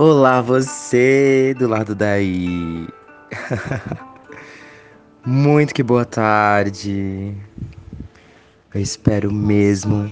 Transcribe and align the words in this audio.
Olá, 0.00 0.40
você 0.40 1.56
do 1.58 1.66
lado 1.66 1.92
daí. 1.92 2.86
Muito 5.26 5.74
que 5.74 5.82
boa 5.82 6.04
tarde. 6.04 7.34
Eu 8.72 8.80
espero 8.80 9.32
mesmo 9.32 10.08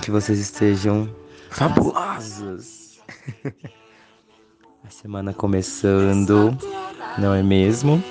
que 0.00 0.10
vocês 0.10 0.38
estejam 0.38 1.14
fabulosos. 1.50 2.98
A 4.82 4.88
semana 4.88 5.34
começando, 5.34 6.56
não 7.18 7.34
é 7.34 7.42
mesmo? 7.42 8.02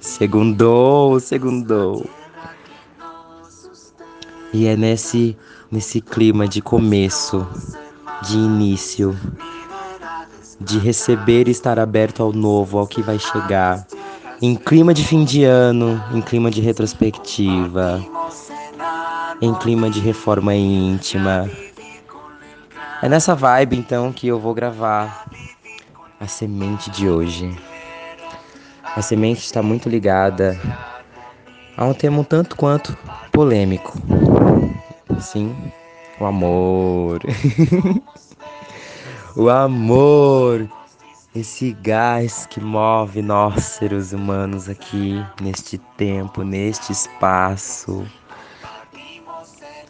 Segundou, 0.00 1.20
segundou. 1.20 2.08
E 4.50 4.66
é 4.66 4.78
nesse 4.78 5.36
nesse 5.70 6.00
clima 6.00 6.48
de 6.48 6.62
começo, 6.62 7.46
de 8.22 8.38
início, 8.38 9.14
de 10.60 10.78
receber 10.78 11.48
e 11.48 11.50
estar 11.50 11.78
aberto 11.78 12.22
ao 12.22 12.32
novo, 12.32 12.78
ao 12.78 12.86
que 12.86 13.00
vai 13.02 13.18
chegar. 13.18 13.86
Em 14.42 14.54
clima 14.54 14.92
de 14.92 15.04
fim 15.04 15.24
de 15.24 15.44
ano, 15.44 16.02
em 16.12 16.20
clima 16.20 16.50
de 16.50 16.60
retrospectiva, 16.60 18.04
em 19.40 19.54
clima 19.54 19.88
de 19.88 20.00
reforma 20.00 20.54
íntima. 20.54 21.48
É 23.02 23.08
nessa 23.08 23.34
vibe 23.34 23.76
então 23.76 24.12
que 24.12 24.28
eu 24.28 24.38
vou 24.38 24.52
gravar 24.52 25.26
a 26.18 26.26
semente 26.26 26.90
de 26.90 27.08
hoje. 27.08 27.56
A 28.84 29.00
semente 29.00 29.40
está 29.40 29.62
muito 29.62 29.88
ligada 29.88 30.60
a 31.76 31.84
um 31.84 31.94
tema 31.94 32.18
um 32.18 32.24
tanto 32.24 32.56
quanto 32.56 32.96
polêmico. 33.32 33.94
Sim, 35.18 35.54
o 36.18 36.26
amor. 36.26 37.20
O 39.36 39.48
amor, 39.48 40.68
esse 41.34 41.72
gás 41.72 42.46
que 42.46 42.60
move 42.60 43.22
nós 43.22 43.62
seres 43.62 44.12
humanos 44.12 44.68
aqui 44.68 45.24
neste 45.40 45.78
tempo, 45.96 46.42
neste 46.42 46.90
espaço. 46.90 48.04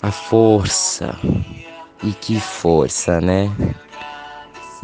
A 0.03 0.11
força. 0.11 1.19
E 2.03 2.13
que 2.13 2.39
força, 2.39 3.19
né? 3.21 3.51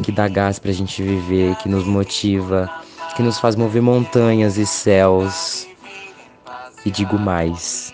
Que 0.01 0.11
dá 0.11 0.27
gás 0.27 0.57
pra 0.57 0.71
gente 0.71 1.03
viver, 1.03 1.55
que 1.57 1.69
nos 1.69 1.85
motiva, 1.85 2.69
que 3.15 3.21
nos 3.21 3.39
faz 3.39 3.55
mover 3.55 3.81
montanhas 3.81 4.57
e 4.57 4.65
céus. 4.65 5.67
E 6.83 6.89
digo 6.89 7.19
mais, 7.19 7.93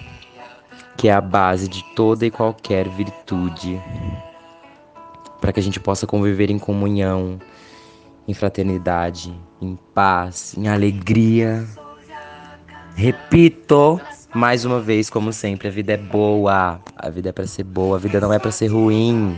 que 0.95 1.09
é 1.09 1.13
a 1.13 1.21
base 1.21 1.67
de 1.67 1.83
toda 1.93 2.25
e 2.25 2.31
qualquer 2.31 2.87
virtude 2.87 3.81
para 5.43 5.51
que 5.51 5.59
a 5.59 5.63
gente 5.63 5.77
possa 5.77 6.07
conviver 6.07 6.49
em 6.49 6.57
comunhão, 6.57 7.37
em 8.25 8.33
fraternidade, 8.33 9.37
em 9.61 9.77
paz, 9.93 10.55
em 10.57 10.69
alegria. 10.69 11.67
Repito 12.95 13.99
mais 14.33 14.63
uma 14.63 14.79
vez, 14.79 15.09
como 15.09 15.33
sempre, 15.33 15.67
a 15.67 15.71
vida 15.71 15.91
é 15.91 15.97
boa, 15.97 16.79
a 16.95 17.09
vida 17.09 17.27
é 17.27 17.31
para 17.33 17.45
ser 17.45 17.65
boa, 17.65 17.97
a 17.97 17.99
vida 17.99 18.21
não 18.21 18.31
é 18.31 18.39
para 18.39 18.51
ser 18.51 18.67
ruim. 18.67 19.37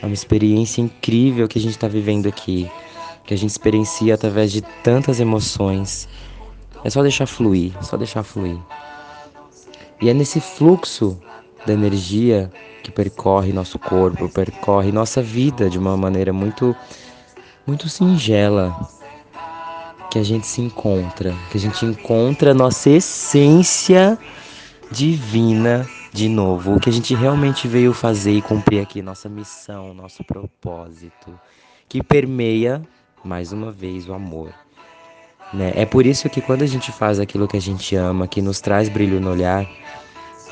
É 0.00 0.06
uma 0.06 0.14
experiência 0.14 0.80
incrível 0.80 1.46
que 1.46 1.58
a 1.58 1.60
gente 1.60 1.72
está 1.72 1.88
vivendo 1.88 2.26
aqui, 2.26 2.66
que 3.26 3.34
a 3.34 3.36
gente 3.36 3.50
experiencia 3.50 4.14
através 4.14 4.50
de 4.50 4.62
tantas 4.82 5.20
emoções. 5.20 6.08
É 6.82 6.88
só 6.88 7.02
deixar 7.02 7.26
fluir, 7.26 7.70
só 7.82 7.98
deixar 7.98 8.22
fluir. 8.22 8.56
E 10.00 10.08
é 10.08 10.14
nesse 10.14 10.40
fluxo 10.40 11.20
da 11.66 11.72
energia 11.72 12.50
que 12.82 12.90
percorre 12.90 13.52
nosso 13.52 13.78
corpo, 13.78 14.28
percorre 14.28 14.92
nossa 14.92 15.22
vida 15.22 15.70
de 15.70 15.78
uma 15.78 15.96
maneira 15.96 16.32
muito 16.32 16.76
muito 17.66 17.88
singela, 17.88 18.76
que 20.10 20.18
a 20.18 20.22
gente 20.22 20.46
se 20.46 20.60
encontra, 20.60 21.34
que 21.50 21.56
a 21.56 21.60
gente 21.60 21.84
encontra 21.86 22.52
nossa 22.52 22.90
essência 22.90 24.18
divina 24.90 25.88
de 26.12 26.28
novo, 26.28 26.74
o 26.74 26.80
que 26.80 26.88
a 26.88 26.92
gente 26.92 27.14
realmente 27.14 27.66
veio 27.66 27.92
fazer 27.92 28.32
e 28.32 28.42
cumprir 28.42 28.80
aqui, 28.80 29.02
nossa 29.02 29.28
missão, 29.28 29.92
nosso 29.92 30.22
propósito, 30.22 31.36
que 31.88 32.02
permeia 32.02 32.82
mais 33.24 33.50
uma 33.50 33.72
vez 33.72 34.08
o 34.08 34.14
amor. 34.14 34.54
Né? 35.52 35.72
É 35.74 35.84
por 35.84 36.06
isso 36.06 36.28
que 36.28 36.40
quando 36.40 36.62
a 36.62 36.66
gente 36.66 36.92
faz 36.92 37.18
aquilo 37.18 37.48
que 37.48 37.56
a 37.56 37.60
gente 37.60 37.96
ama, 37.96 38.28
que 38.28 38.40
nos 38.40 38.60
traz 38.60 38.88
brilho 38.88 39.20
no 39.20 39.30
olhar, 39.30 39.66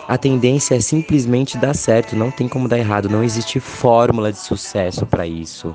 a 0.09 0.19
tendência 0.19 0.75
é 0.75 0.81
simplesmente 0.81 1.57
dar 1.57 1.75
certo, 1.75 2.17
não 2.17 2.31
tem 2.31 2.49
como 2.49 2.69
dar 2.69 2.79
errado, 2.79 3.09
não 3.09 3.23
existe 3.23 3.61
fórmula 3.61 4.33
de 4.33 4.39
sucesso 4.39 5.07
para 5.07 5.27
isso, 5.27 5.75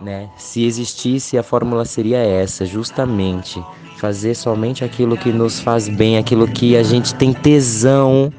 né? 0.00 0.28
Se 0.36 0.64
existisse, 0.64 1.36
a 1.36 1.42
fórmula 1.42 1.84
seria 1.84 2.18
essa, 2.18 2.64
justamente 2.64 3.62
fazer 3.98 4.34
somente 4.34 4.84
aquilo 4.84 5.16
que 5.16 5.32
nos 5.32 5.60
faz 5.60 5.88
bem, 5.88 6.18
aquilo 6.18 6.46
que 6.46 6.76
a 6.76 6.82
gente 6.82 7.14
tem 7.14 7.32
tesão 7.32 8.32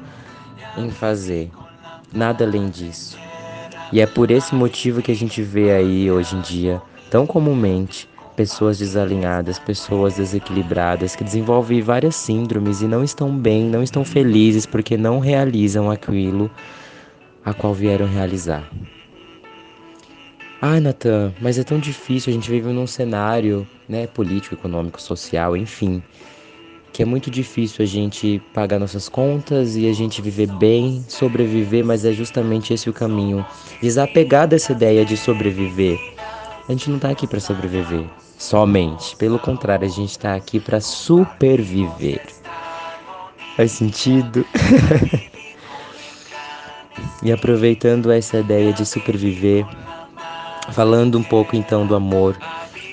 em 0.76 0.90
fazer. 0.90 1.50
Nada 2.12 2.44
além 2.44 2.68
disso. 2.70 3.18
E 3.92 4.00
é 4.00 4.06
por 4.06 4.30
esse 4.30 4.54
motivo 4.54 5.02
que 5.02 5.12
a 5.12 5.16
gente 5.16 5.42
vê 5.42 5.72
aí 5.72 6.10
hoje 6.10 6.34
em 6.34 6.40
dia, 6.40 6.80
tão 7.10 7.26
comumente, 7.26 8.08
pessoas 8.40 8.78
desalinhadas, 8.78 9.58
pessoas 9.58 10.14
desequilibradas 10.14 11.14
que 11.14 11.22
desenvolvem 11.22 11.82
várias 11.82 12.16
síndromes 12.16 12.80
e 12.80 12.86
não 12.86 13.04
estão 13.04 13.36
bem, 13.36 13.64
não 13.64 13.82
estão 13.82 14.02
felizes 14.02 14.64
porque 14.64 14.96
não 14.96 15.18
realizam 15.18 15.90
aquilo 15.90 16.50
a 17.44 17.52
qual 17.52 17.74
vieram 17.74 18.06
realizar. 18.06 18.66
Ah, 20.58 20.80
Natan, 20.80 21.34
mas 21.38 21.58
é 21.58 21.64
tão 21.64 21.78
difícil, 21.78 22.30
a 22.30 22.34
gente 22.34 22.50
vive 22.50 22.68
num 22.68 22.86
cenário, 22.86 23.68
né, 23.86 24.06
político, 24.06 24.54
econômico, 24.54 25.02
social, 25.02 25.54
enfim, 25.54 26.02
que 26.94 27.02
é 27.02 27.04
muito 27.04 27.30
difícil 27.30 27.82
a 27.82 27.86
gente 27.86 28.40
pagar 28.54 28.78
nossas 28.78 29.06
contas 29.06 29.76
e 29.76 29.86
a 29.86 29.92
gente 29.92 30.22
viver 30.22 30.46
bem, 30.46 31.04
sobreviver, 31.08 31.84
mas 31.84 32.06
é 32.06 32.12
justamente 32.12 32.72
esse 32.72 32.88
o 32.88 32.92
caminho. 32.94 33.44
Desapegar 33.82 34.48
dessa 34.48 34.72
ideia 34.72 35.04
de 35.04 35.18
sobreviver. 35.18 35.98
A 36.70 36.72
gente 36.72 36.88
não 36.88 37.00
tá 37.00 37.10
aqui 37.10 37.26
para 37.26 37.40
sobreviver 37.40 38.04
somente. 38.38 39.16
Pelo 39.16 39.40
contrário, 39.40 39.84
a 39.84 39.90
gente 39.90 40.10
está 40.10 40.36
aqui 40.36 40.60
para 40.60 40.80
superviver. 40.80 42.22
Faz 43.56 43.72
sentido? 43.72 44.46
e 47.24 47.32
aproveitando 47.32 48.12
essa 48.12 48.38
ideia 48.38 48.72
de 48.72 48.86
superviver, 48.86 49.66
falando 50.70 51.18
um 51.18 51.24
pouco 51.24 51.56
então 51.56 51.84
do 51.84 51.96
amor, 51.96 52.38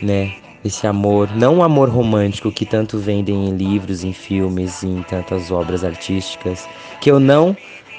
né? 0.01 0.33
Esse 0.65 0.88
amor, 0.88 1.29
não 1.35 1.59
o 1.59 1.63
amor 1.63 1.88
romântico 1.88 2.51
que 2.51 2.65
tanto 2.65 2.97
vendem 2.97 3.47
em 3.47 3.55
livros, 3.55 4.03
em 4.03 4.11
filmes, 4.11 4.83
em 4.83 5.03
tantas 5.03 5.51
obras 5.51 5.83
artísticas, 5.83 6.67
que 6.99 7.11
eu 7.11 7.19
não 7.19 7.55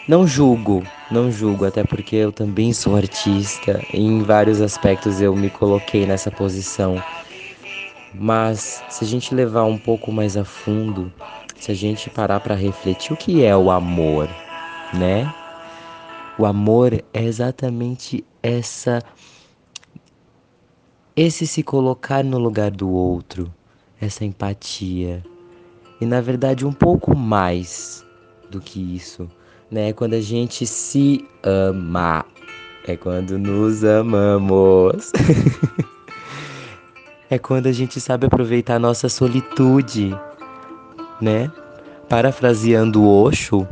não 0.08 0.26
julgo, 0.26 0.82
não 1.10 1.30
julgo, 1.30 1.64
até 1.64 1.84
porque 1.84 2.16
eu 2.16 2.32
também 2.32 2.72
sou 2.72 2.96
artista 2.96 3.82
e 3.92 4.00
em 4.00 4.22
vários 4.22 4.60
aspectos 4.60 5.20
eu 5.20 5.34
me 5.34 5.50
coloquei 5.50 6.06
nessa 6.06 6.30
posição 6.30 6.96
mas 8.14 8.82
se 8.88 9.04
a 9.04 9.06
gente 9.06 9.34
levar 9.34 9.64
um 9.64 9.78
pouco 9.78 10.10
mais 10.10 10.36
a 10.36 10.44
fundo, 10.44 11.12
se 11.58 11.70
a 11.70 11.74
gente 11.74 12.10
parar 12.10 12.40
para 12.40 12.54
refletir 12.54 13.12
o 13.12 13.16
que 13.16 13.44
é 13.44 13.56
o 13.56 13.70
amor, 13.70 14.28
né? 14.92 15.32
O 16.38 16.46
amor 16.46 16.94
é 17.12 17.24
exatamente 17.24 18.24
essa 18.42 19.02
esse 21.14 21.46
se 21.46 21.64
colocar 21.64 22.22
no 22.22 22.38
lugar 22.38 22.70
do 22.70 22.88
outro, 22.90 23.52
essa 24.00 24.24
empatia. 24.24 25.24
E 26.00 26.06
na 26.06 26.20
verdade 26.20 26.64
um 26.64 26.72
pouco 26.72 27.16
mais 27.16 28.04
do 28.48 28.60
que 28.60 28.80
isso, 28.94 29.28
né? 29.70 29.92
Quando 29.92 30.14
a 30.14 30.20
gente 30.20 30.66
se 30.66 31.24
ama, 31.42 32.24
é 32.86 32.96
quando 32.96 33.38
nos 33.38 33.84
amamos. 33.84 35.12
é 37.30 37.38
quando 37.38 37.66
a 37.66 37.72
gente 37.72 38.00
sabe 38.00 38.26
aproveitar 38.26 38.76
a 38.76 38.78
nossa 38.78 39.08
solitude, 39.08 40.16
né? 41.20 41.50
Parafraseando 42.08 43.06
Osho, 43.06 43.68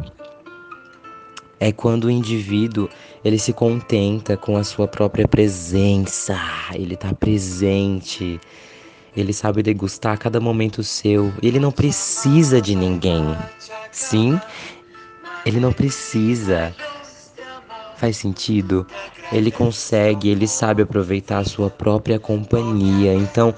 é 1.59 1.73
quando 1.73 2.05
o 2.05 2.11
indivíduo 2.11 2.89
ele 3.25 3.39
se 3.39 3.53
contenta 3.53 4.37
com 4.37 4.57
a 4.57 4.65
sua 4.65 4.87
própria 4.87 5.27
presença, 5.27 6.39
ele 6.75 6.95
está 6.95 7.15
presente, 7.15 8.39
ele 9.17 9.33
sabe 9.33 9.63
degustar 9.63 10.19
cada 10.19 10.39
momento 10.39 10.83
seu, 10.83 11.33
ele 11.43 11.59
não 11.59 11.73
precisa 11.73 12.61
de 12.61 12.77
ninguém. 12.77 13.25
Sim, 13.91 14.39
ele 15.47 15.61
não 15.61 15.73
precisa. 15.73 16.75
Faz 17.97 18.17
sentido? 18.17 18.85
Ele 19.33 19.51
consegue, 19.51 20.29
ele 20.29 20.47
sabe 20.47 20.83
aproveitar 20.83 21.39
a 21.39 21.45
sua 21.45 21.71
própria 21.71 22.19
companhia. 22.19 23.15
Então, 23.15 23.55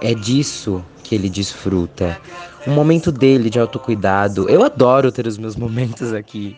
é 0.00 0.12
disso 0.12 0.84
que 1.04 1.14
ele 1.14 1.30
desfruta. 1.30 2.20
O 2.66 2.70
momento 2.70 3.12
dele 3.12 3.48
de 3.48 3.58
autocuidado. 3.58 4.48
Eu 4.48 4.64
adoro 4.64 5.12
ter 5.12 5.26
os 5.26 5.38
meus 5.38 5.56
momentos 5.56 6.12
aqui. 6.12 6.56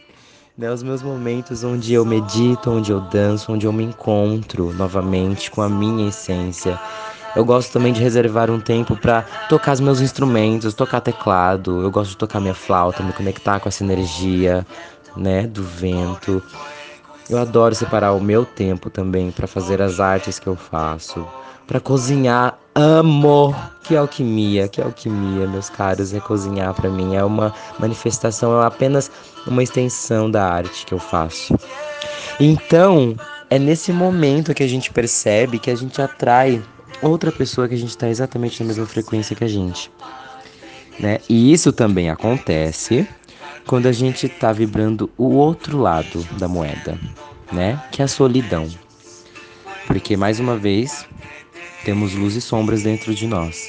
Né, 0.56 0.70
os 0.72 0.84
meus 0.84 1.02
momentos 1.02 1.64
onde 1.64 1.93
eu 1.93 2.05
medito, 2.05 2.70
onde 2.70 2.93
eu 2.93 3.00
danço, 3.00 3.52
onde 3.52 3.66
eu 3.66 3.72
me 3.72 3.82
encontro 3.82 4.72
novamente 4.72 5.50
com 5.50 5.61
a 5.61 5.69
minha 5.69 6.08
essência. 6.08 6.78
Eu 7.37 7.45
gosto 7.45 7.73
também 7.73 7.93
de 7.93 8.01
reservar 8.01 8.51
um 8.51 8.61
tempo 8.61 8.97
para 8.97 9.23
tocar 9.49 9.73
os 9.73 9.81
meus 9.81 10.01
instrumentos, 10.01 10.73
tocar 10.73 11.01
teclado. 11.01 11.83
Eu 11.83 11.91
gosto 11.91 12.11
de 12.11 12.17
tocar 12.17 12.41
minha 12.41 12.55
flauta, 12.55 13.03
me 13.03 13.13
conectar 13.13 13.59
com 13.59 13.69
essa 13.69 13.83
energia, 13.83 14.65
né, 15.17 15.47
do 15.47 15.63
vento. 15.63 16.43
Eu 17.29 17.39
adoro 17.39 17.75
separar 17.75 18.13
o 18.13 18.21
meu 18.21 18.45
tempo 18.45 18.89
também 18.89 19.31
para 19.31 19.47
fazer 19.47 19.83
as 19.83 19.99
artes 19.99 20.39
que 20.39 20.47
eu 20.47 20.55
faço, 20.55 21.27
para 21.67 21.81
cozinhar. 21.81 22.59
Amo! 22.75 23.55
Que 23.83 23.97
alquimia, 23.97 24.69
que 24.69 24.81
alquimia, 24.81 25.47
meus 25.47 25.69
caros, 25.69 26.15
é 26.15 26.21
cozinhar 26.21 26.73
para 26.75 26.89
mim. 26.89 27.17
É 27.17 27.25
uma 27.25 27.53
manifestação, 27.79 28.61
é 28.61 28.67
apenas 28.67 29.11
uma 29.47 29.63
extensão 29.63 30.31
da 30.31 30.45
arte 30.47 30.87
que 30.87 30.95
eu 30.95 30.99
faço. 30.99 31.55
Então, 32.39 33.15
é 33.51 33.59
nesse 33.59 33.93
momento 33.93 34.55
que 34.55 34.63
a 34.63 34.69
gente 34.69 34.91
percebe 34.91 35.59
que 35.59 35.71
a 35.71 35.77
gente 35.77 36.01
atrai 36.01 36.63
outra 37.02 37.31
pessoa 37.32 37.69
que 37.69 37.75
a 37.75 37.79
gente 37.79 37.91
está 37.91 38.08
exatamente 38.08 38.62
na 38.62 38.69
mesma 38.69 38.87
frequência 38.87 39.37
que 39.37 39.44
a 39.44 39.49
gente. 39.49 39.91
Né? 40.99 41.19
E 41.29 41.52
isso 41.52 41.73
também 41.73 42.11
acontece 42.11 43.06
quando 43.67 43.87
a 43.87 43.93
gente 43.93 44.26
está 44.26 44.52
vibrando 44.52 45.11
o 45.17 45.35
outro 45.35 45.79
lado 45.79 46.23
da 46.38 46.46
moeda, 46.46 46.99
né? 47.50 47.82
Que 47.91 48.02
é 48.02 48.05
a 48.05 48.08
solidão. 48.08 48.69
Porque 49.87 50.17
mais 50.17 50.38
uma 50.38 50.56
vez 50.56 51.06
temos 51.85 52.14
luz 52.14 52.35
e 52.35 52.41
sombras 52.41 52.82
dentro 52.82 53.14
de 53.14 53.26
nós. 53.26 53.69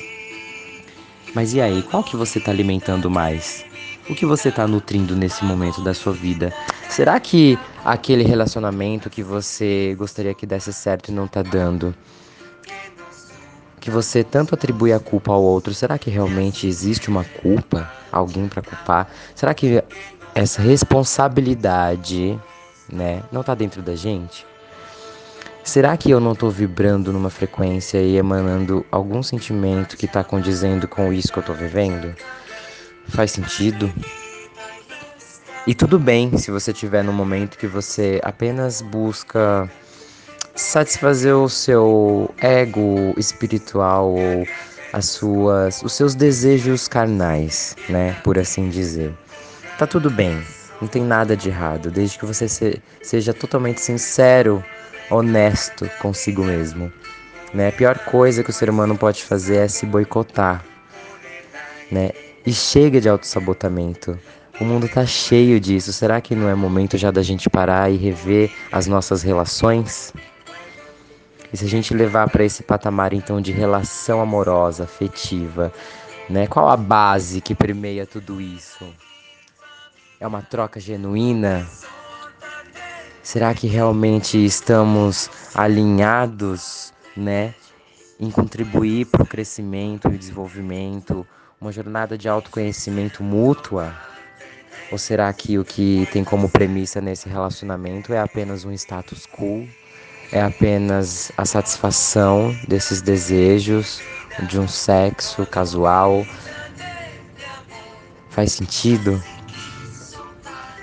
Mas 1.33 1.53
e 1.53 1.61
aí, 1.61 1.81
qual 1.83 2.03
que 2.03 2.15
você 2.15 2.39
está 2.39 2.51
alimentando 2.51 3.09
mais? 3.09 3.65
O 4.09 4.15
que 4.15 4.25
você 4.25 4.49
está 4.49 4.67
nutrindo 4.67 5.15
nesse 5.15 5.43
momento 5.43 5.81
da 5.81 5.93
sua 5.93 6.13
vida? 6.13 6.53
Será 6.89 7.19
que 7.19 7.57
aquele 7.83 8.23
relacionamento 8.23 9.09
que 9.09 9.23
você 9.23 9.95
gostaria 9.97 10.33
que 10.33 10.45
desse 10.45 10.71
certo 10.71 11.09
e 11.09 11.11
não 11.11 11.25
está 11.25 11.41
dando? 11.41 11.93
Que 13.85 13.91
você 13.91 14.23
tanto 14.23 14.55
atribui 14.55 14.91
a 14.91 14.99
culpa 14.99 15.31
ao 15.31 15.43
outro, 15.43 15.71
será 15.71 15.99
que 15.99 16.09
realmente 16.09 16.65
existe 16.65 17.07
uma 17.07 17.23
culpa? 17.23 17.87
Alguém 18.11 18.47
para 18.47 18.63
culpar? 18.63 19.07
Será 19.35 19.53
que 19.53 19.83
essa 20.33 20.59
responsabilidade, 20.59 22.35
né, 22.91 23.21
não 23.31 23.41
está 23.41 23.53
dentro 23.53 23.83
da 23.83 23.95
gente? 23.95 24.43
Será 25.63 25.95
que 25.95 26.09
eu 26.09 26.19
não 26.19 26.31
estou 26.31 26.49
vibrando 26.49 27.13
numa 27.13 27.29
frequência 27.29 27.99
e 27.99 28.17
emanando 28.17 28.83
algum 28.91 29.21
sentimento 29.21 29.97
que 29.97 30.07
está 30.07 30.23
condizendo 30.23 30.87
com 30.87 31.13
isso 31.13 31.31
que 31.31 31.37
eu 31.37 31.41
estou 31.41 31.55
vivendo? 31.55 32.15
Faz 33.09 33.29
sentido? 33.29 33.93
E 35.67 35.75
tudo 35.75 35.99
bem 35.99 36.35
se 36.39 36.49
você 36.49 36.71
estiver 36.71 37.03
num 37.03 37.13
momento 37.13 37.55
que 37.55 37.67
você 37.67 38.19
apenas 38.23 38.81
busca 38.81 39.69
satisfazer 40.55 41.35
o 41.35 41.49
seu 41.49 42.33
ego 42.41 43.13
espiritual 43.17 44.11
ou 44.11 44.47
as 44.93 45.05
suas, 45.05 45.83
os 45.83 45.93
seus 45.93 46.15
desejos 46.15 46.87
carnais, 46.87 47.75
né, 47.89 48.15
por 48.23 48.39
assim 48.39 48.69
dizer. 48.69 49.13
Tá 49.77 49.85
tudo 49.85 50.09
bem, 50.09 50.41
não 50.81 50.87
tem 50.87 51.03
nada 51.03 51.35
de 51.35 51.49
errado, 51.49 51.91
desde 51.91 52.17
que 52.17 52.25
você 52.25 52.47
se, 52.47 52.81
seja 53.01 53.33
totalmente 53.33 53.81
sincero 53.81 54.63
honesto 55.09 55.89
consigo 55.99 56.43
mesmo. 56.43 56.91
Né? 57.53 57.69
A 57.69 57.71
pior 57.71 57.99
coisa 57.99 58.43
que 58.43 58.49
o 58.49 58.53
ser 58.53 58.69
humano 58.69 58.97
pode 58.97 59.23
fazer 59.23 59.57
é 59.57 59.67
se 59.67 59.85
boicotar. 59.85 60.63
Né? 61.91 62.11
E 62.45 62.53
chega 62.53 62.99
de 62.99 63.09
autossabotamento. 63.09 64.17
O 64.59 64.65
mundo 64.65 64.87
tá 64.87 65.05
cheio 65.05 65.59
disso. 65.59 65.91
Será 65.91 66.21
que 66.21 66.35
não 66.35 66.49
é 66.49 66.55
momento 66.55 66.97
já 66.97 67.11
da 67.11 67.21
gente 67.21 67.49
parar 67.49 67.91
e 67.91 67.97
rever 67.97 68.51
as 68.71 68.87
nossas 68.87 69.21
relações? 69.21 70.13
E 71.55 71.57
se 71.57 71.63
a 71.63 71.69
gente 71.69 71.93
levar 71.93 72.29
para 72.29 72.43
esse 72.43 72.63
patamar 72.63 73.13
então 73.13 73.39
de 73.39 73.53
relação 73.53 74.19
amorosa, 74.19 74.83
afetiva, 74.83 75.71
né? 76.29 76.47
Qual 76.47 76.67
a 76.67 76.75
base 76.75 77.39
que 77.39 77.55
permeia 77.55 78.05
tudo 78.05 78.41
isso? 78.41 78.85
É 80.19 80.27
uma 80.27 80.41
troca 80.41 80.81
genuína 80.81 81.65
Será 83.23 83.53
que 83.53 83.67
realmente 83.67 84.37
estamos 84.43 85.31
alinhados, 85.55 86.93
né, 87.15 87.55
em 88.19 88.29
contribuir 88.29 89.05
para 89.05 89.23
o 89.23 89.25
crescimento 89.25 90.09
e 90.09 90.17
desenvolvimento, 90.17 91.25
uma 91.59 91.71
jornada 91.71 92.17
de 92.17 92.27
autoconhecimento 92.27 93.23
mútua? 93.23 93.95
Ou 94.91 94.97
será 94.97 95.31
que 95.31 95.57
o 95.57 95.63
que 95.63 96.05
tem 96.11 96.23
como 96.23 96.49
premissa 96.49 96.99
nesse 96.99 97.29
relacionamento 97.29 98.13
é 98.13 98.19
apenas 98.19 98.65
um 98.65 98.73
status 98.73 99.25
quo? 99.25 99.65
É 100.31 100.41
apenas 100.41 101.31
a 101.37 101.45
satisfação 101.45 102.55
desses 102.67 103.01
desejos 103.01 104.01
de 104.47 104.59
um 104.59 104.67
sexo 104.67 105.45
casual? 105.45 106.25
Faz 108.29 108.51
sentido? 108.51 109.21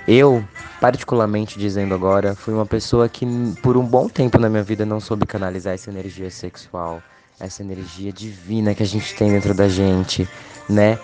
Eu 0.07 0.43
particularmente 0.81 1.57
dizendo 1.57 1.95
agora, 1.95 2.35
fui 2.35 2.53
uma 2.53 2.65
pessoa 2.65 3.07
que 3.07 3.25
por 3.61 3.77
um 3.77 3.85
bom 3.85 4.09
tempo 4.09 4.37
na 4.37 4.49
minha 4.49 4.63
vida 4.63 4.85
não 4.85 4.99
soube 4.99 5.25
canalizar 5.25 5.73
essa 5.73 5.89
energia 5.89 6.29
sexual, 6.29 7.01
essa 7.39 7.63
energia 7.63 8.11
divina 8.11 8.75
que 8.75 8.83
a 8.83 8.85
gente 8.85 9.15
tem 9.15 9.31
dentro 9.31 9.53
da 9.53 9.69
gente, 9.69 10.27
né? 10.67 10.99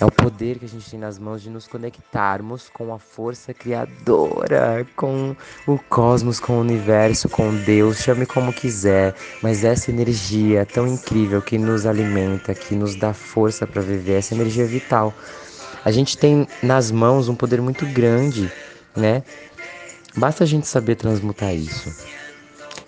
É 0.00 0.04
o 0.04 0.10
poder 0.12 0.58
que 0.58 0.64
a 0.64 0.68
gente 0.68 0.88
tem 0.88 0.98
nas 0.98 1.18
mãos 1.18 1.42
de 1.42 1.50
nos 1.50 1.66
conectarmos 1.66 2.68
com 2.68 2.94
a 2.94 2.98
força 2.98 3.52
criadora, 3.52 4.86
com 4.94 5.34
o 5.66 5.78
cosmos, 5.88 6.38
com 6.38 6.58
o 6.58 6.60
universo, 6.60 7.28
com 7.28 7.54
Deus, 7.64 7.98
chame 7.98 8.24
como 8.24 8.52
quiser, 8.52 9.14
mas 9.42 9.64
essa 9.64 9.90
energia 9.90 10.64
tão 10.64 10.86
incrível 10.86 11.42
que 11.42 11.58
nos 11.58 11.84
alimenta, 11.84 12.54
que 12.54 12.76
nos 12.76 12.94
dá 12.94 13.12
força 13.12 13.66
para 13.66 13.82
viver, 13.82 14.18
essa 14.18 14.34
energia 14.34 14.66
vital. 14.66 15.12
A 15.84 15.90
gente 15.90 16.16
tem 16.16 16.46
nas 16.62 16.92
mãos 16.92 17.28
um 17.28 17.34
poder 17.34 17.60
muito 17.60 17.84
grande 17.86 18.48
né? 18.98 19.22
Basta 20.16 20.44
a 20.44 20.46
gente 20.46 20.66
saber 20.66 20.96
transmutar 20.96 21.54
isso. 21.54 21.94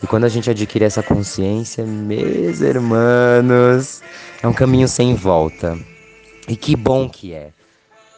E 0.03 0.07
quando 0.07 0.25
a 0.25 0.29
gente 0.29 0.51
adquire 0.51 0.85
essa 0.85 1.03
consciência, 1.03 1.85
meus 1.85 2.61
irmãos, 2.61 4.03
é 4.43 4.49
um 4.49 4.53
caminho 4.53 4.89
sem 4.89 5.15
volta. 5.15 5.79
E 6.49 6.57
que 6.57 6.77
bom 6.77 7.09
que 7.09 7.33
é. 7.33 7.51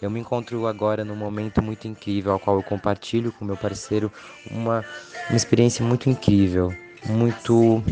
Eu 0.00 0.10
me 0.10 0.18
encontro 0.18 0.66
agora 0.66 1.04
num 1.04 1.14
momento 1.14 1.62
muito 1.62 1.86
incrível, 1.86 2.32
ao 2.32 2.38
qual 2.40 2.56
eu 2.56 2.62
compartilho 2.62 3.32
com 3.32 3.44
meu 3.44 3.56
parceiro 3.56 4.10
uma, 4.50 4.84
uma 5.30 5.36
experiência 5.36 5.84
muito 5.84 6.10
incrível, 6.10 6.74
muito 7.06 7.82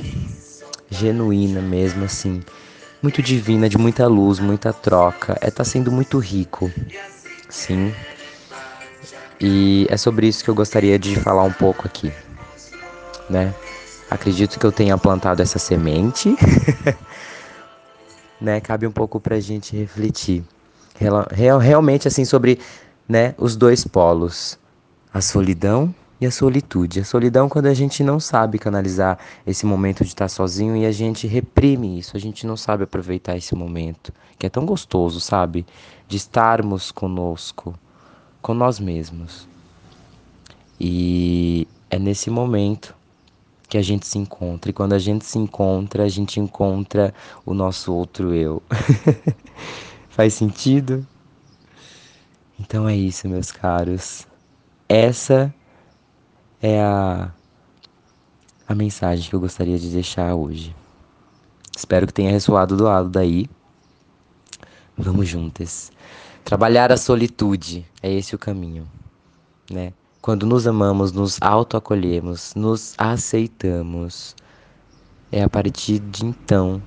genuína 0.90 1.60
mesmo, 1.62 2.04
assim, 2.04 2.42
muito 3.00 3.22
divina, 3.22 3.68
de 3.68 3.78
muita 3.78 4.08
luz, 4.08 4.40
muita 4.40 4.72
troca. 4.72 5.38
É 5.40 5.50
tá 5.50 5.62
sendo 5.62 5.92
muito 5.92 6.18
rico, 6.18 6.72
sim. 7.48 7.94
E 9.40 9.86
é 9.88 9.96
sobre 9.96 10.26
isso 10.26 10.42
que 10.44 10.50
eu 10.50 10.54
gostaria 10.54 10.98
de 10.98 11.14
falar 11.16 11.44
um 11.44 11.52
pouco 11.52 11.86
aqui, 11.86 12.12
né? 13.28 13.54
Acredito 14.10 14.58
que 14.58 14.66
eu 14.66 14.72
tenha 14.72 14.98
plantado 14.98 15.40
essa 15.40 15.58
semente, 15.58 16.36
né? 18.40 18.60
Cabe 18.60 18.86
um 18.86 18.92
pouco 18.92 19.20
pra 19.20 19.38
gente 19.40 19.76
refletir. 19.76 20.44
Real, 21.32 21.58
realmente 21.58 22.06
assim 22.06 22.24
sobre, 22.24 22.58
né, 23.08 23.34
os 23.38 23.56
dois 23.56 23.86
polos, 23.86 24.58
a 25.12 25.20
solidão 25.20 25.94
e 26.20 26.26
a 26.26 26.30
solitude. 26.30 27.00
A 27.00 27.04
solidão 27.04 27.48
quando 27.48 27.66
a 27.66 27.74
gente 27.74 28.04
não 28.04 28.20
sabe 28.20 28.58
canalizar 28.58 29.18
esse 29.46 29.64
momento 29.64 30.04
de 30.04 30.10
estar 30.10 30.28
sozinho 30.28 30.76
e 30.76 30.84
a 30.84 30.92
gente 30.92 31.26
reprime 31.26 31.98
isso, 31.98 32.16
a 32.16 32.20
gente 32.20 32.46
não 32.46 32.56
sabe 32.56 32.84
aproveitar 32.84 33.36
esse 33.36 33.54
momento, 33.54 34.12
que 34.38 34.46
é 34.46 34.50
tão 34.50 34.66
gostoso, 34.66 35.20
sabe? 35.20 35.64
De 36.06 36.18
estarmos 36.18 36.92
conosco 36.92 37.74
com 38.42 38.52
nós 38.52 38.78
mesmos. 38.78 39.48
E 40.78 41.66
é 41.90 41.98
nesse 41.98 42.30
momento 42.30 42.94
que 43.70 43.78
a 43.78 43.82
gente 43.82 44.04
se 44.04 44.18
encontra. 44.18 44.70
E 44.70 44.74
quando 44.74 44.92
a 44.94 44.98
gente 44.98 45.24
se 45.24 45.38
encontra, 45.38 46.02
a 46.02 46.08
gente 46.08 46.40
encontra 46.40 47.14
o 47.46 47.54
nosso 47.54 47.94
outro 47.94 48.34
eu. 48.34 48.60
Faz 50.10 50.34
sentido? 50.34 51.06
Então 52.58 52.88
é 52.88 52.96
isso, 52.96 53.28
meus 53.28 53.52
caros. 53.52 54.26
Essa 54.88 55.54
é 56.60 56.82
a, 56.82 57.32
a 58.66 58.74
mensagem 58.74 59.30
que 59.30 59.36
eu 59.36 59.40
gostaria 59.40 59.78
de 59.78 59.88
deixar 59.88 60.34
hoje. 60.34 60.74
Espero 61.74 62.08
que 62.08 62.12
tenha 62.12 62.30
ressoado 62.32 62.76
do 62.76 62.84
lado 62.84 63.08
daí. 63.08 63.48
Vamos 64.98 65.28
juntas. 65.28 65.92
Trabalhar 66.44 66.90
a 66.90 66.96
solitude 66.96 67.86
é 68.02 68.12
esse 68.12 68.34
o 68.34 68.38
caminho, 68.38 68.86
né? 69.70 69.92
Quando 70.22 70.44
nos 70.44 70.66
amamos, 70.66 71.12
nos 71.12 71.38
autoacolhemos, 71.40 72.54
nos 72.54 72.92
aceitamos, 72.98 74.36
é 75.32 75.42
a 75.42 75.48
partir 75.48 75.98
de 75.98 76.26
então 76.26 76.82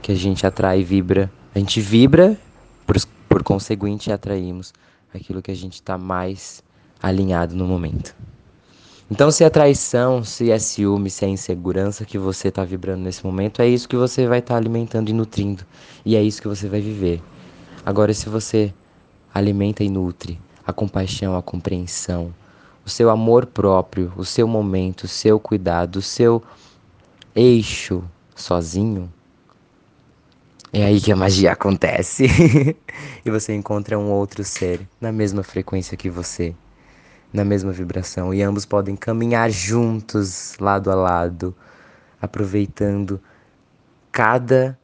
que 0.00 0.12
a 0.12 0.14
gente 0.14 0.46
atrai 0.46 0.78
e 0.78 0.84
vibra. 0.84 1.28
A 1.52 1.58
gente 1.58 1.80
vibra, 1.80 2.38
por, 2.86 2.96
por 3.28 3.42
conseguinte, 3.42 4.12
atraímos 4.12 4.72
aquilo 5.12 5.42
que 5.42 5.50
a 5.50 5.56
gente 5.56 5.74
está 5.74 5.98
mais 5.98 6.62
alinhado 7.02 7.56
no 7.56 7.66
momento. 7.66 8.14
Então, 9.10 9.32
se 9.32 9.42
é 9.42 9.50
traição, 9.50 10.22
se 10.22 10.52
é 10.52 10.58
ciúme, 10.60 11.10
se 11.10 11.24
é 11.24 11.28
insegurança 11.28 12.04
que 12.04 12.16
você 12.16 12.46
está 12.46 12.64
vibrando 12.64 13.02
nesse 13.02 13.26
momento, 13.26 13.60
é 13.60 13.66
isso 13.66 13.88
que 13.88 13.96
você 13.96 14.28
vai 14.28 14.38
estar 14.38 14.54
tá 14.54 14.58
alimentando 14.58 15.08
e 15.10 15.12
nutrindo. 15.12 15.66
E 16.04 16.14
é 16.14 16.22
isso 16.22 16.40
que 16.40 16.46
você 16.46 16.68
vai 16.68 16.80
viver. 16.80 17.20
Agora, 17.84 18.14
se 18.14 18.28
você 18.28 18.72
alimenta 19.34 19.82
e 19.82 19.90
nutre 19.90 20.40
a 20.64 20.72
compaixão, 20.72 21.36
a 21.36 21.42
compreensão, 21.42 22.32
o 22.84 22.90
seu 22.90 23.10
amor 23.10 23.46
próprio, 23.46 24.12
o 24.16 24.24
seu 24.24 24.46
momento, 24.46 25.04
o 25.04 25.08
seu 25.08 25.38
cuidado, 25.38 25.96
o 25.96 26.02
seu 26.02 26.42
eixo 27.34 28.02
sozinho, 28.34 29.12
é 30.72 30.84
aí 30.84 31.00
que 31.00 31.12
a 31.12 31.16
magia 31.16 31.52
acontece. 31.52 32.26
e 33.24 33.30
você 33.30 33.54
encontra 33.54 33.98
um 33.98 34.10
outro 34.10 34.42
ser 34.42 34.80
na 35.00 35.12
mesma 35.12 35.42
frequência 35.42 35.96
que 35.96 36.08
você 36.08 36.54
na 37.32 37.44
mesma 37.44 37.72
vibração 37.72 38.34
e 38.34 38.42
ambos 38.42 38.66
podem 38.66 38.94
caminhar 38.94 39.50
juntos, 39.50 40.54
lado 40.60 40.90
a 40.90 40.94
lado, 40.94 41.56
aproveitando 42.20 43.20
cada 44.10 44.78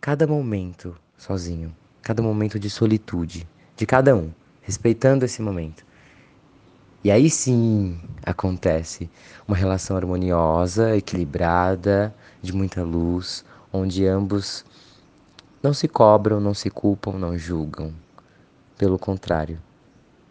cada 0.00 0.26
momento 0.26 0.94
sozinho, 1.16 1.74
cada 2.02 2.22
momento 2.22 2.58
de 2.58 2.68
solitude 2.68 3.48
de 3.76 3.86
cada 3.86 4.14
um, 4.14 4.30
respeitando 4.60 5.24
esse 5.24 5.40
momento. 5.40 5.84
E 7.04 7.10
aí 7.10 7.28
sim 7.28 8.00
acontece 8.24 9.10
uma 9.46 9.56
relação 9.56 9.96
harmoniosa, 9.96 10.96
equilibrada, 10.96 12.14
de 12.40 12.52
muita 12.52 12.84
luz, 12.84 13.44
onde 13.72 14.06
ambos 14.06 14.64
não 15.60 15.74
se 15.74 15.88
cobram, 15.88 16.40
não 16.40 16.54
se 16.54 16.70
culpam, 16.70 17.18
não 17.18 17.36
julgam. 17.36 17.92
Pelo 18.78 18.98
contrário, 18.98 19.58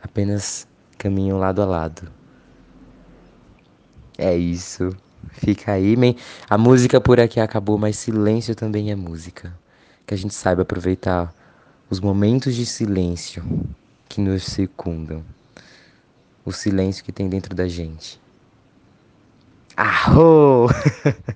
apenas 0.02 0.66
caminham 0.98 1.38
lado 1.38 1.62
a 1.62 1.66
lado. 1.66 2.10
É 4.18 4.36
isso. 4.36 4.96
Fica 5.32 5.74
aí, 5.74 5.96
man. 5.98 6.16
A 6.50 6.58
música 6.58 7.02
por 7.02 7.20
aqui 7.20 7.40
acabou, 7.40 7.78
mas 7.78 7.98
silêncio 7.98 8.56
também 8.56 8.92
é 8.92 8.96
música. 8.96 9.54
Que 10.06 10.14
a 10.14 10.18
gente 10.18 10.34
saiba 10.34 10.62
aproveitar 10.62 11.34
os 11.90 12.00
momentos 12.00 12.56
de 12.56 12.66
silêncio 12.66 13.44
que 14.08 14.22
nos 14.22 14.44
circundam. 14.44 15.24
O 16.44 16.52
silêncio 16.52 17.04
que 17.04 17.12
tem 17.12 17.30
dentro 17.30 17.56
da 17.56 17.68
gente. 17.68 18.20
Arro! 19.78 20.68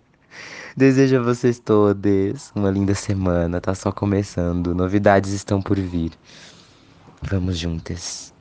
Desejo 0.75 1.19
a 1.19 1.23
vocês 1.23 1.57
todos 1.57 2.51
uma 2.53 2.69
linda 2.69 2.93
semana. 2.93 3.61
Tá 3.61 3.73
só 3.73 3.91
começando. 3.91 4.75
Novidades 4.75 5.31
estão 5.31 5.61
por 5.61 5.79
vir. 5.79 6.11
Vamos 7.21 7.57
juntas. 7.57 8.34